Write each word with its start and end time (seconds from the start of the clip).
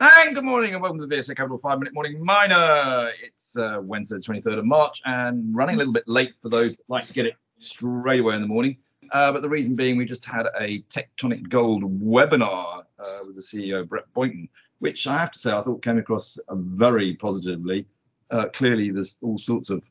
And 0.00 0.32
good 0.32 0.44
morning 0.44 0.74
and 0.74 0.80
welcome 0.80 1.00
to 1.00 1.06
the 1.08 1.16
VSA 1.16 1.34
Capital 1.34 1.58
5 1.58 1.80
Minute 1.80 1.92
Morning 1.92 2.24
Miner. 2.24 3.10
It's 3.20 3.56
uh, 3.56 3.80
Wednesday, 3.82 4.14
the 4.14 4.20
23rd 4.20 4.58
of 4.58 4.64
March, 4.64 5.02
and 5.04 5.52
running 5.56 5.74
a 5.74 5.78
little 5.78 5.92
bit 5.92 6.06
late 6.06 6.34
for 6.40 6.48
those 6.48 6.76
that 6.76 6.88
like 6.88 7.08
to 7.08 7.12
get 7.12 7.26
it 7.26 7.34
straight 7.58 8.20
away 8.20 8.36
in 8.36 8.40
the 8.40 8.46
morning. 8.46 8.76
Uh, 9.10 9.32
but 9.32 9.42
the 9.42 9.48
reason 9.48 9.74
being, 9.74 9.96
we 9.96 10.04
just 10.04 10.24
had 10.24 10.46
a 10.60 10.82
Tectonic 10.82 11.48
Gold 11.48 11.82
webinar 12.00 12.84
uh, 13.00 13.18
with 13.26 13.34
the 13.34 13.42
CEO, 13.42 13.88
Brett 13.88 14.04
Boynton, 14.14 14.48
which 14.78 15.08
I 15.08 15.18
have 15.18 15.32
to 15.32 15.38
say 15.40 15.50
I 15.50 15.62
thought 15.62 15.82
came 15.82 15.98
across 15.98 16.38
very 16.48 17.16
positively. 17.16 17.84
Uh, 18.30 18.46
clearly, 18.52 18.92
there's 18.92 19.18
all 19.20 19.36
sorts 19.36 19.68
of 19.68 19.90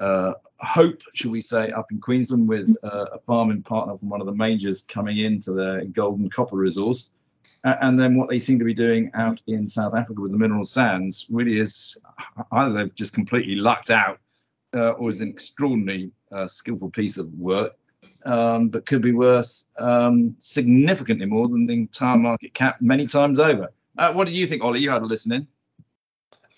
uh, 0.00 0.32
hope, 0.58 1.00
should 1.12 1.30
we 1.30 1.42
say, 1.42 1.70
up 1.70 1.92
in 1.92 2.00
Queensland 2.00 2.48
with 2.48 2.74
uh, 2.82 3.06
a 3.12 3.20
farm-in 3.20 3.62
partner 3.62 3.96
from 3.96 4.08
one 4.08 4.20
of 4.20 4.26
the 4.26 4.34
majors 4.34 4.82
coming 4.82 5.18
into 5.18 5.52
their 5.52 5.84
gold 5.84 6.18
and 6.18 6.32
copper 6.32 6.56
resource. 6.56 7.12
Uh, 7.64 7.74
and 7.80 7.98
then 7.98 8.16
what 8.16 8.28
they 8.28 8.38
seem 8.38 8.58
to 8.58 8.64
be 8.64 8.74
doing 8.74 9.10
out 9.14 9.40
in 9.46 9.66
South 9.66 9.94
Africa 9.94 10.20
with 10.20 10.32
the 10.32 10.38
mineral 10.38 10.64
sands 10.64 11.26
really 11.28 11.58
is 11.58 11.96
either 12.52 12.72
they've 12.72 12.94
just 12.94 13.14
completely 13.14 13.56
lucked 13.56 13.90
out 13.90 14.20
uh, 14.74 14.90
or 14.90 15.10
is 15.10 15.20
an 15.20 15.28
extraordinarily 15.28 16.12
uh, 16.30 16.46
skillful 16.46 16.90
piece 16.90 17.18
of 17.18 17.32
work, 17.34 17.76
um, 18.24 18.68
but 18.68 18.86
could 18.86 19.02
be 19.02 19.12
worth 19.12 19.64
um, 19.78 20.36
significantly 20.38 21.26
more 21.26 21.48
than 21.48 21.66
the 21.66 21.72
entire 21.72 22.18
market 22.18 22.54
cap 22.54 22.80
many 22.80 23.06
times 23.06 23.40
over. 23.40 23.72
Uh, 23.96 24.12
what 24.12 24.26
do 24.26 24.32
you 24.32 24.46
think, 24.46 24.62
Ollie? 24.62 24.80
You 24.80 24.90
had 24.90 25.02
a 25.02 25.06
listen 25.06 25.32
in. 25.32 25.48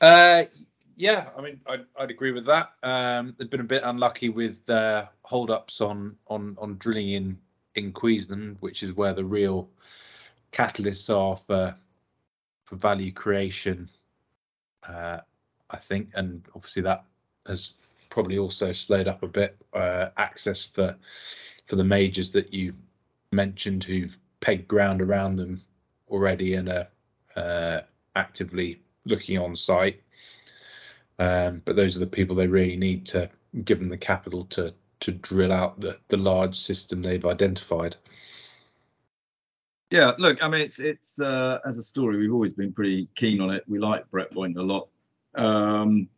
Uh, 0.01 0.45
yeah, 0.97 1.29
I 1.37 1.41
mean, 1.41 1.61
I'd, 1.67 1.87
I'd 1.99 2.11
agree 2.11 2.33
with 2.33 2.47
that. 2.47 2.73
Um, 2.83 3.35
they've 3.39 3.49
been 3.49 3.61
a 3.61 3.65
bit 3.65 3.83
unlucky 3.85 4.29
with 4.29 4.57
hold-ups 5.23 5.81
on 5.81 6.17
on 6.27 6.57
on 6.61 6.77
drilling 6.77 7.11
in 7.11 7.39
in 7.75 7.93
Queensland, 7.93 8.57
which 8.61 8.83
is 8.83 8.93
where 8.93 9.15
the 9.15 9.25
real 9.25 9.71
catalysts 10.53 11.15
are 11.15 11.37
for 11.37 11.75
for 12.65 12.77
value 12.77 13.13
creation. 13.13 13.89
Uh, 14.87 15.19
I 15.71 15.77
think, 15.77 16.11
and 16.15 16.43
obviously 16.55 16.83
that 16.83 17.05
has 17.47 17.75
probably 18.11 18.39
also 18.39 18.73
slowed 18.73 19.09
up 19.09 19.23
a 19.23 19.29
bit 19.29 19.57
uh, 19.73 20.09
access 20.17 20.65
for 20.65 20.97
for 21.67 21.77
the 21.77 21.85
majors 21.85 22.31
that 22.33 22.53
you 22.53 22.75
mentioned 23.33 23.85
who've 23.85 24.17
pegged 24.41 24.67
ground 24.67 25.01
around 25.01 25.37
them 25.37 25.61
already 26.09 26.55
and 26.55 26.69
are 26.69 26.89
uh, 27.37 27.81
actively 28.17 28.81
looking 29.05 29.39
on 29.39 29.55
site. 29.55 30.03
Um, 31.19 31.63
but 31.65 31.77
those 31.77 31.97
are 31.97 32.01
the 32.01 32.07
people 32.07 32.35
they 32.35 32.47
really 32.47 32.77
need 32.77 33.07
to 33.07 33.31
give 33.65 33.79
them 33.79 33.89
the 33.89 33.97
capital 33.97 34.45
to 34.47 34.75
to 35.01 35.13
drill 35.13 35.53
out 35.53 35.81
the, 35.81 35.97
the 36.09 36.17
large 36.17 36.59
system 36.59 37.01
they've 37.01 37.25
identified. 37.25 37.97
Yeah, 39.91 40.13
look, 40.19 40.43
I 40.43 40.49
mean, 40.49 40.61
it's 40.61 40.79
it's 40.79 41.21
uh, 41.21 41.59
as 41.65 41.77
a 41.77 41.83
story, 41.83 42.17
we've 42.17 42.33
always 42.33 42.53
been 42.53 42.73
pretty 42.73 43.09
keen 43.17 43.41
on 43.41 43.51
it. 43.51 43.65
We 43.67 43.81
like 43.81 44.09
Brett 44.11 44.33
Boynton 44.33 44.63
a 44.63 44.65
lot. 44.65 44.89
Um, 45.35 46.09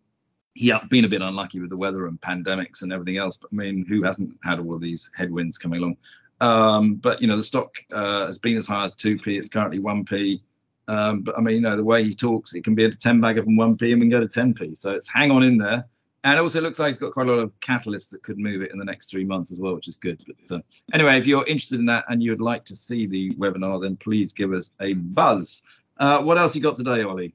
he 0.54 0.68
has 0.68 0.82
been 0.90 1.06
a 1.06 1.08
bit 1.08 1.22
unlucky 1.22 1.60
with 1.60 1.70
the 1.70 1.76
weather 1.76 2.06
and 2.06 2.20
pandemics 2.20 2.82
and 2.82 2.92
everything 2.92 3.16
else, 3.16 3.38
but 3.38 3.48
I 3.50 3.56
mean, 3.56 3.86
who 3.86 4.02
hasn't 4.02 4.36
had 4.44 4.58
all 4.58 4.74
of 4.74 4.82
these 4.82 5.10
headwinds 5.16 5.56
coming 5.56 5.80
along? 5.80 5.96
Um, 6.42 6.96
but 6.96 7.22
you 7.22 7.28
know, 7.28 7.36
the 7.36 7.42
stock 7.42 7.78
uh, 7.90 8.26
has 8.26 8.36
been 8.36 8.58
as 8.58 8.66
high 8.66 8.84
as 8.84 8.94
2p. 8.94 9.26
It's 9.38 9.48
currently 9.48 9.78
1p. 9.78 10.42
Um, 10.88 11.22
but 11.22 11.38
I 11.38 11.40
mean, 11.40 11.54
you 11.54 11.60
know, 11.62 11.76
the 11.76 11.84
way 11.84 12.04
he 12.04 12.12
talks, 12.12 12.54
it 12.54 12.64
can 12.64 12.74
be 12.74 12.84
a 12.84 12.90
10 12.90 13.20
bagger 13.20 13.42
from 13.42 13.54
1p 13.54 13.92
and 13.92 14.00
we 14.00 14.00
can 14.00 14.10
go 14.10 14.20
to 14.20 14.26
10p. 14.26 14.76
So 14.76 14.90
it's 14.90 15.08
hang 15.08 15.30
on 15.30 15.42
in 15.42 15.56
there. 15.56 15.86
And 16.24 16.38
also 16.38 16.60
looks 16.60 16.78
like 16.78 16.88
he's 16.88 16.96
got 16.96 17.12
quite 17.12 17.28
a 17.28 17.32
lot 17.32 17.40
of 17.40 17.58
catalysts 17.60 18.10
that 18.10 18.22
could 18.22 18.38
move 18.38 18.62
it 18.62 18.70
in 18.70 18.78
the 18.78 18.84
next 18.84 19.10
three 19.10 19.24
months 19.24 19.50
as 19.50 19.58
well, 19.58 19.74
which 19.74 19.88
is 19.88 19.96
good. 19.96 20.22
But 20.48 20.56
uh, 20.56 20.60
anyway, 20.92 21.18
if 21.18 21.26
you're 21.26 21.46
interested 21.46 21.80
in 21.80 21.86
that 21.86 22.04
and 22.08 22.22
you'd 22.22 22.40
like 22.40 22.64
to 22.66 22.76
see 22.76 23.06
the 23.06 23.34
webinar, 23.34 23.80
then 23.80 23.96
please 23.96 24.32
give 24.32 24.52
us 24.52 24.70
a 24.80 24.94
buzz. 24.94 25.62
Uh, 25.98 26.22
what 26.22 26.38
else 26.38 26.54
you 26.54 26.62
got 26.62 26.76
today, 26.76 27.02
Ollie? 27.02 27.34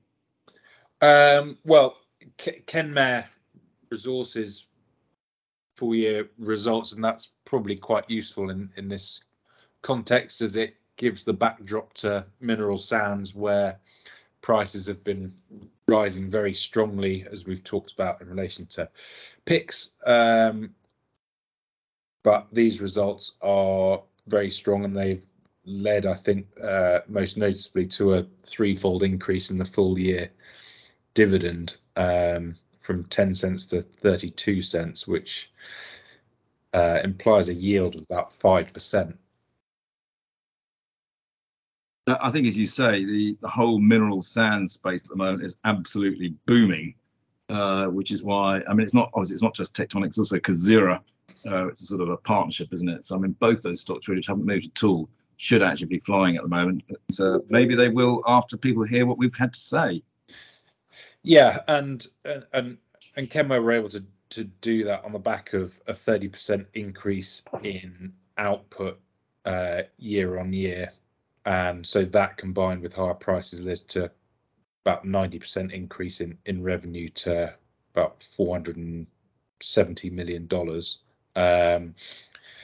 Um, 1.02 1.58
well, 1.66 1.98
K- 2.38 2.64
Kenmare 2.66 3.26
Resources 3.90 4.68
full 5.76 5.94
year 5.94 6.30
results, 6.40 6.92
and 6.92 7.04
that's 7.04 7.30
probably 7.46 7.78
quite 7.78 8.10
useful 8.10 8.50
in, 8.50 8.70
in 8.78 8.88
this 8.88 9.22
context 9.82 10.42
as 10.42 10.56
it 10.56 10.76
gives 10.98 11.24
the 11.24 11.34
backdrop 11.34 11.94
to 11.94 12.26
mineral 12.42 12.78
sands 12.78 13.36
where 13.36 13.80
prices 14.42 14.88
have 14.88 15.04
been 15.04 15.34
rising 15.88 16.30
very 16.30 16.54
strongly, 16.54 17.26
as 17.32 17.46
we've 17.46 17.64
talked 17.64 17.94
about 17.94 18.22
in 18.22 18.30
relation 18.30 18.66
to 18.68 18.90
PIX. 19.46 19.92
Um, 20.06 20.72
but 22.24 22.48
these 22.52 22.82
results 22.82 23.34
are 23.42 24.02
very 24.28 24.52
strong 24.52 24.84
and 24.84 24.96
they've 24.96 25.26
led, 25.66 26.06
I 26.06 26.16
think, 26.16 26.48
uh, 26.62 27.00
most 27.08 27.38
noticeably 27.38 27.86
to 27.88 28.16
a 28.16 28.26
threefold 28.44 29.04
increase 29.04 29.50
in 29.50 29.58
the 29.58 29.66
full 29.66 29.98
year 29.98 30.30
dividend 31.14 31.78
um, 31.96 32.56
from 32.80 33.06
10 33.06 33.34
cents 33.34 33.66
to 33.68 33.82
32 33.82 34.62
cents, 34.62 35.08
which 35.08 35.52
uh, 36.74 37.00
implies 37.04 37.50
a 37.50 37.54
yield 37.54 37.96
of 37.96 38.02
about 38.02 38.38
5%. 38.38 39.18
I 42.08 42.30
think, 42.30 42.48
as 42.48 42.58
you 42.58 42.66
say, 42.66 43.04
the, 43.04 43.38
the 43.42 43.50
whole 43.50 43.80
mineral 43.80 44.22
sand 44.22 44.72
space 44.72 45.04
at 45.04 45.10
the 45.10 45.18
moment 45.18 45.44
is 45.44 45.58
absolutely 45.66 46.36
booming, 46.46 46.96
uh, 47.50 47.88
which 47.88 48.12
is 48.12 48.24
why 48.24 48.62
I 48.68 48.74
mean 48.74 48.82
it's 48.82 48.94
not 48.94 49.10
obviously 49.14 49.36
it's 49.36 49.44
not 49.44 49.56
just 49.56 49.76
Tectonic, 49.76 50.08
it's 50.08 50.18
also 50.18 50.38
Kazera. 50.38 51.02
Uh, 51.46 51.68
it's 51.68 51.82
a 51.82 51.86
sort 51.86 52.02
of 52.02 52.10
a 52.10 52.18
partnership, 52.18 52.74
isn't 52.74 52.90
it? 52.90 53.06
So 53.06 53.16
I 53.16 53.20
mean 53.20 53.34
both 53.34 53.62
those 53.62 53.82
stocks 53.82 54.08
really 54.08 54.24
haven't 54.26 54.46
moved 54.46 54.68
at 54.68 54.84
all 54.84 55.10
should 55.36 55.62
actually 55.62 55.88
be 55.88 56.00
flying 56.00 56.36
at 56.38 56.44
the 56.44 56.50
moment. 56.50 56.84
But 56.88 57.20
uh, 57.20 57.40
maybe 57.50 57.76
they 57.76 57.90
will 57.90 58.24
after 58.26 58.58
people 58.58 58.84
hear 58.84 59.06
what 59.06 59.18
we've 59.18 59.36
had 59.36 59.54
to 59.54 59.60
say. 59.60 60.02
Yeah, 61.24 61.60
and 61.68 62.08
and 62.54 62.78
and 63.16 63.30
Kenmare 63.30 63.62
were 63.62 63.74
able 63.74 63.90
to 63.90 64.04
to 64.30 64.44
do 64.44 64.86
that 64.86 65.04
on 65.04 65.14
the 65.14 65.20
back 65.20 65.54
of 65.54 65.74
a 65.88 65.94
30% 65.94 66.66
increase 66.74 67.44
in 67.64 68.12
output 68.38 69.00
uh, 69.46 69.84
year 69.98 70.38
on 70.38 70.52
year 70.52 70.92
and 71.48 71.88
so 71.88 72.04
that 72.04 72.36
combined 72.36 72.82
with 72.82 72.94
higher 72.94 73.14
prices 73.14 73.62
led 73.62 73.78
to 73.88 74.12
about 74.86 75.06
90% 75.06 75.72
increase 75.72 76.20
in, 76.20 76.38
in 76.46 76.62
revenue 76.62 77.08
to 77.10 77.56
about 77.94 78.22
470 78.22 80.10
million 80.10 80.46
dollars. 80.48 80.98
Um, 81.38 81.96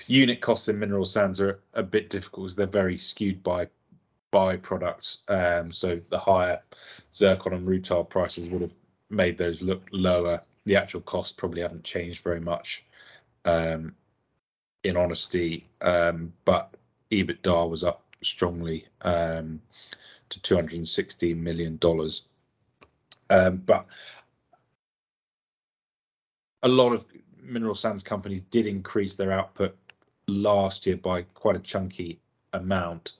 unit 0.07 0.41
costs 0.41 0.67
in 0.67 0.77
mineral 0.79 1.05
sands 1.05 1.39
are 1.39 1.61
a 1.73 1.81
bit 1.81 2.09
difficult 2.09 2.47
as 2.47 2.55
they're 2.57 2.67
very 2.67 2.97
skewed 2.97 3.41
by 3.41 3.69
byproducts. 4.33 5.19
Um, 5.29 5.71
so 5.71 6.01
the 6.09 6.19
higher 6.19 6.61
zircon 7.15 7.53
and 7.53 7.65
rutile 7.65 8.09
prices 8.09 8.49
would 8.49 8.61
have 8.63 8.73
made 9.09 9.37
those 9.37 9.61
look 9.61 9.87
lower. 9.93 10.41
The 10.65 10.75
actual 10.75 11.01
costs 11.01 11.31
probably 11.31 11.61
haven't 11.61 11.85
changed 11.85 12.21
very 12.21 12.41
much, 12.41 12.83
um, 13.45 13.95
in 14.83 14.97
honesty. 14.97 15.69
Um, 15.79 16.33
but 16.43 16.75
EBITDA 17.11 17.69
was 17.69 17.85
up 17.85 18.02
strongly 18.25 18.87
um, 19.01 19.61
to 20.29 20.41
216 20.41 21.41
million 21.41 21.77
dollars. 21.77 22.23
Um, 23.29 23.57
but 23.57 23.85
a 26.63 26.67
lot 26.67 26.93
of 26.93 27.05
mineral 27.41 27.75
sands 27.75 28.03
companies 28.03 28.41
did 28.51 28.65
increase 28.67 29.15
their 29.15 29.31
output 29.31 29.75
last 30.27 30.85
year 30.85 30.97
by 30.97 31.23
quite 31.33 31.55
a 31.55 31.59
chunky 31.59 32.19
amount, 32.53 33.13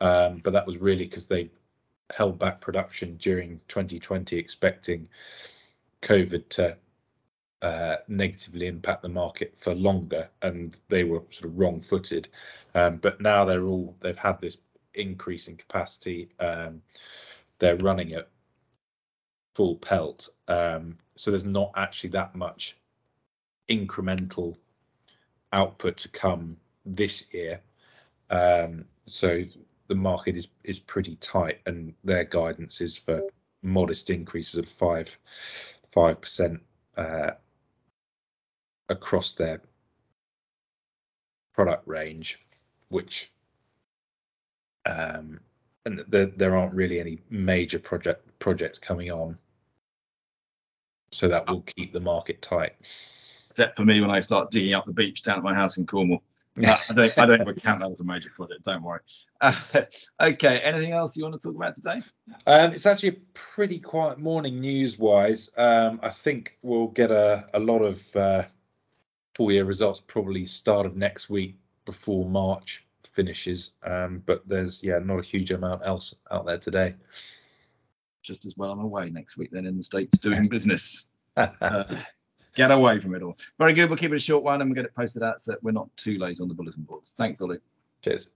um, 0.00 0.40
but 0.44 0.52
that 0.52 0.66
was 0.66 0.76
really 0.76 1.04
because 1.04 1.26
they 1.26 1.50
held 2.10 2.38
back 2.38 2.60
production 2.60 3.16
during 3.16 3.60
2020, 3.68 4.36
expecting 4.36 5.08
COVID 6.02 6.48
to 6.50 6.76
uh, 7.64 7.96
negatively 8.08 8.66
impact 8.66 9.00
the 9.00 9.08
market 9.08 9.54
for 9.58 9.74
longer, 9.74 10.28
and 10.42 10.78
they 10.90 11.02
were 11.02 11.22
sort 11.30 11.46
of 11.46 11.58
wrong-footed. 11.58 12.28
Um, 12.74 12.98
but 12.98 13.22
now 13.22 13.46
they're 13.46 13.64
all 13.64 13.96
they've 14.00 14.18
had 14.18 14.38
this 14.38 14.58
increase 14.92 15.48
in 15.48 15.56
capacity. 15.56 16.28
Um, 16.38 16.82
they're 17.58 17.78
running 17.78 18.12
at 18.12 18.28
full 19.54 19.76
pelt, 19.76 20.28
um, 20.48 20.98
so 21.16 21.30
there's 21.30 21.46
not 21.46 21.72
actually 21.74 22.10
that 22.10 22.34
much 22.34 22.76
incremental 23.70 24.56
output 25.54 25.96
to 25.96 26.08
come 26.10 26.58
this 26.84 27.24
year. 27.32 27.62
Um, 28.28 28.84
so 29.06 29.42
the 29.88 29.94
market 29.94 30.36
is 30.36 30.48
is 30.64 30.80
pretty 30.80 31.16
tight, 31.16 31.60
and 31.64 31.94
their 32.04 32.24
guidance 32.24 32.82
is 32.82 32.98
for 32.98 33.22
modest 33.62 34.10
increases 34.10 34.56
of 34.56 34.68
five 34.68 35.16
five 35.92 36.20
percent 36.20 36.60
uh, 36.98 37.30
across 38.88 39.32
their 39.32 39.60
product 41.54 41.86
range, 41.86 42.38
which 42.88 43.32
um, 44.86 45.40
and 45.86 46.04
there, 46.08 46.26
there 46.26 46.56
aren't 46.56 46.74
really 46.74 47.00
any 47.00 47.20
major 47.30 47.78
project 47.78 48.26
projects 48.38 48.78
coming 48.78 49.10
on, 49.10 49.38
so 51.10 51.28
that 51.28 51.48
will 51.48 51.62
keep 51.62 51.92
the 51.92 52.00
market 52.00 52.42
tight. 52.42 52.74
Except 53.46 53.76
for 53.76 53.84
me 53.84 54.00
when 54.00 54.10
I 54.10 54.20
start 54.20 54.50
digging 54.50 54.74
up 54.74 54.86
the 54.86 54.92
beach 54.92 55.22
down 55.22 55.38
at 55.38 55.44
my 55.44 55.54
house 55.54 55.76
in 55.76 55.86
Cornwall. 55.86 56.22
I 56.56 56.78
don't. 56.94 57.18
I 57.18 57.26
don't 57.26 57.62
count 57.62 57.80
that 57.80 57.90
as 57.90 58.00
a 58.00 58.04
major 58.04 58.30
project. 58.30 58.64
Don't 58.64 58.82
worry. 58.82 59.00
Uh, 59.40 59.54
okay. 60.20 60.58
Anything 60.60 60.92
else 60.92 61.16
you 61.16 61.24
want 61.24 61.40
to 61.40 61.48
talk 61.48 61.56
about 61.56 61.74
today? 61.74 62.00
Um, 62.46 62.72
it's 62.72 62.86
actually 62.86 63.08
a 63.08 63.16
pretty 63.34 63.80
quiet 63.80 64.20
morning 64.20 64.60
news-wise. 64.60 65.50
Um, 65.56 65.98
I 66.02 66.10
think 66.10 66.56
we'll 66.62 66.88
get 66.88 67.10
a, 67.10 67.48
a 67.54 67.58
lot 67.58 67.80
of 67.80 68.16
uh, 68.16 68.44
full-year 69.34 69.64
results 69.64 70.00
probably 70.00 70.44
start 70.44 70.86
of 70.86 70.96
next 70.96 71.28
week 71.28 71.56
before 71.84 72.28
March 72.28 72.84
finishes. 73.12 73.72
Um, 73.82 74.22
but 74.24 74.46
there's 74.48 74.82
yeah 74.82 74.98
not 74.98 75.20
a 75.20 75.22
huge 75.22 75.50
amount 75.50 75.82
else 75.84 76.14
out 76.30 76.46
there 76.46 76.58
today. 76.58 76.94
Just 78.22 78.46
as 78.46 78.56
well 78.56 78.70
I'm 78.70 78.80
away 78.80 79.10
next 79.10 79.36
week 79.36 79.50
then 79.52 79.66
in 79.66 79.76
the 79.76 79.82
states 79.82 80.18
doing 80.18 80.48
business. 80.48 81.08
Uh, 81.36 81.82
get 82.54 82.70
away 82.70 83.00
from 83.00 83.12
it 83.12 83.22
all. 83.22 83.36
Very 83.58 83.72
good. 83.72 83.90
We'll 83.90 83.98
keep 83.98 84.12
it 84.12 84.14
a 84.14 84.20
short 84.20 84.44
one 84.44 84.60
and 84.60 84.70
we'll 84.70 84.76
get 84.76 84.84
it 84.84 84.94
posted 84.94 85.24
out 85.24 85.40
so 85.40 85.56
we're 85.62 85.72
not 85.72 85.88
too 85.96 86.16
late 86.16 86.40
on 86.40 86.46
the 86.46 86.54
bulletin 86.54 86.84
boards. 86.84 87.12
Thanks, 87.18 87.40
Ollie. 87.40 87.58
Cheers. 88.02 88.30